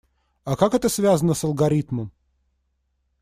А 0.45 0.55
как 0.57 0.73
это 0.73 0.89
связано 0.89 1.35
с 1.35 1.43
алгоритмом? 1.43 2.11